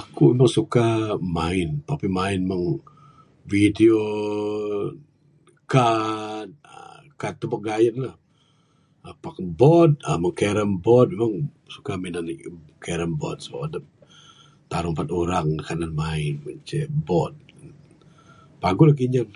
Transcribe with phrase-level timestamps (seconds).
[0.00, 0.84] Aku meh suka
[1.36, 2.64] main tapi main meng
[3.52, 4.00] video,
[7.22, 8.16] kad tubek gayen lah
[9.24, 9.90] pak board
[10.38, 11.34] kayuh da meng board memang
[11.74, 13.38] suka minan board,
[14.70, 16.32] taruh empat urang kanan main
[16.68, 17.34] ce board
[18.62, 19.28] paguh lagih yen.